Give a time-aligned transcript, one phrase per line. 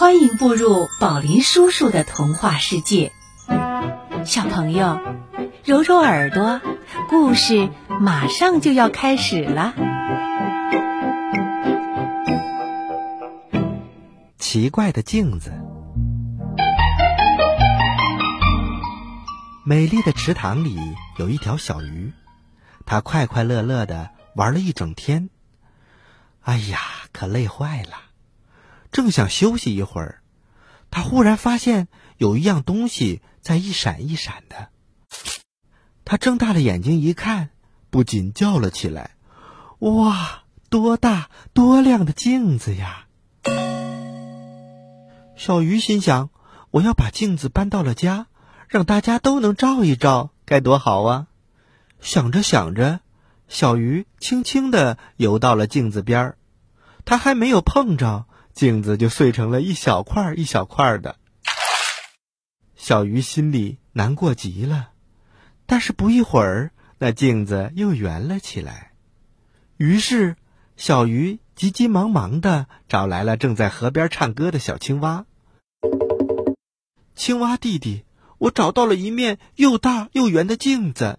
[0.00, 3.12] 欢迎步入宝林叔叔的童话世界，
[4.24, 4.98] 小朋友，
[5.62, 6.62] 揉揉耳朵，
[7.10, 7.68] 故事
[8.00, 9.74] 马上就要开始了。
[14.38, 15.52] 奇怪的镜子，
[19.66, 20.78] 美丽的池塘里
[21.18, 22.14] 有一条小鱼，
[22.86, 25.28] 它快快乐乐的玩了一整天。
[26.40, 26.78] 哎呀，
[27.12, 28.09] 可累坏了。
[28.92, 30.22] 正想休息一会儿，
[30.90, 34.68] 他忽然发现有一样东西在一闪一闪的。
[36.04, 37.50] 他睁大了眼睛一看，
[37.88, 39.12] 不禁叫了起来
[39.78, 43.06] ：“哇，多大多亮的镜子呀！”
[45.36, 46.30] 小鱼心想
[46.72, 48.26] ：“我要把镜子搬到了家，
[48.68, 51.28] 让大家都能照一照，该多好啊！”
[52.02, 53.00] 想着想着，
[53.46, 56.38] 小鱼轻轻的游到了镜子边儿，
[57.04, 58.26] 它还没有碰着。
[58.52, 61.16] 镜子就碎成了一小块一小块的，
[62.76, 64.90] 小鱼心里难过极了。
[65.66, 68.92] 但是不一会儿，那镜子又圆了起来。
[69.76, 70.36] 于是，
[70.76, 75.26] 小鱼急急忙忙的找来了正在河边唱歌的小青蛙。
[77.14, 78.04] 青蛙弟弟，
[78.38, 81.18] 我找到了一面又大又圆的镜子，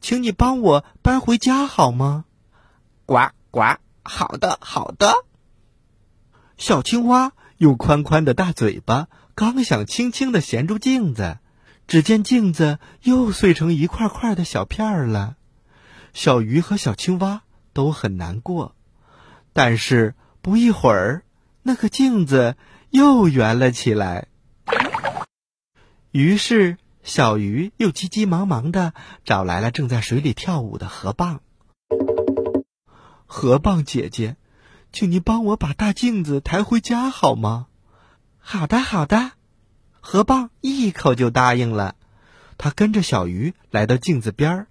[0.00, 2.24] 请你帮我搬回家好吗？
[3.04, 5.24] 呱呱，好的，好的。
[6.60, 11.38] 小青蛙用宽宽的大嘴巴，刚想轻轻的衔住镜子，
[11.86, 15.36] 只见镜子又碎成一块块的小片儿了。
[16.12, 18.76] 小鱼和小青蛙都很难过，
[19.54, 21.22] 但是不一会儿，
[21.62, 22.56] 那个镜子
[22.90, 24.28] 又圆了起来。
[26.10, 28.92] 于是，小鱼又急急忙忙的
[29.24, 31.38] 找来了正在水里跳舞的河蚌。
[33.24, 34.36] 河蚌姐姐。
[34.92, 37.68] 请您帮我把大镜子抬回家好吗？
[38.38, 39.32] 好的，好的。
[40.00, 41.94] 河蚌一口就答应了。
[42.58, 44.66] 他跟着小鱼来到镜子边儿，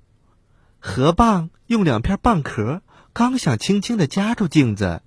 [0.79, 2.81] 河蚌用两片蚌壳，
[3.13, 5.01] 刚想轻轻的夹住镜子，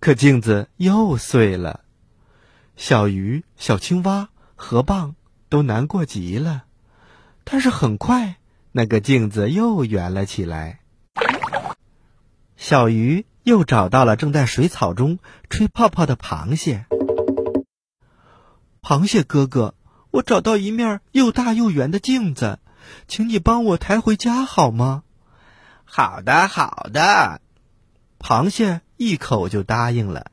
[0.00, 1.80] 可镜子又碎了。
[2.76, 5.12] 小鱼、小青蛙、河蚌
[5.50, 6.64] 都难过极了。
[7.44, 8.36] 但是很快，
[8.72, 10.80] 那个镜子又圆了起来。
[12.56, 13.26] 小鱼。
[13.46, 16.86] 又找到了正在水草中吹泡泡的螃蟹。
[18.82, 19.76] 螃蟹哥哥，
[20.10, 22.58] 我找到一面又大又圆的镜子，
[23.06, 25.04] 请你帮我抬回家好吗？
[25.84, 27.40] 好的，好的。
[28.18, 30.32] 螃蟹一口就答应了。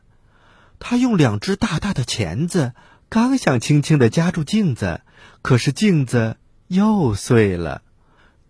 [0.80, 2.74] 他用两只大大的钳子，
[3.10, 5.02] 刚想轻轻的夹住镜子，
[5.44, 7.84] 可是镜子又碎了。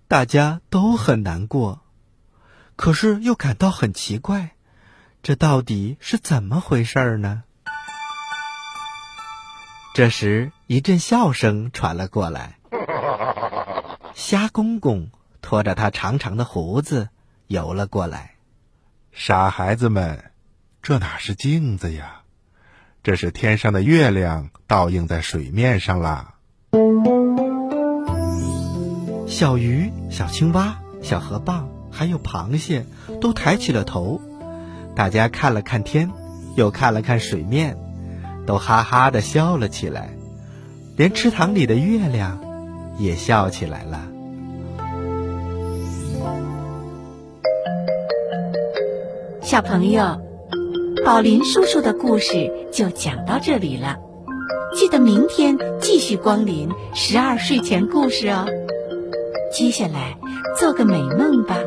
[0.07, 1.82] 大家都很难过。
[2.75, 4.51] 可是又感到很奇怪，
[5.21, 7.43] 这到底是怎么回事呢？
[9.93, 12.57] 这时，一阵笑声传了过来。
[14.15, 15.09] 虾公公
[15.41, 17.09] 拖着他长长的胡子
[17.47, 18.35] 游了过来。
[19.11, 20.31] 傻孩子们，
[20.81, 22.21] 这哪是镜子呀？
[23.03, 26.35] 这是天上的月亮倒映在水面上啦。
[29.27, 31.65] 小鱼、小青蛙、小河蚌。
[31.95, 32.87] 还有螃蟹
[33.21, 34.19] 都抬起了头，
[34.95, 36.09] 大家看了看天，
[36.55, 37.77] 又看了看水面，
[38.47, 40.09] 都哈哈的笑了起来，
[40.97, 42.41] 连池塘里的月亮
[42.97, 44.07] 也笑起来了。
[49.43, 50.19] 小朋友，
[51.05, 53.99] 宝林叔叔的故事就讲到这里了，
[54.73, 58.47] 记得明天继续光临十二睡前故事哦。
[59.51, 60.17] 接下来。
[60.55, 61.57] 做个美梦吧，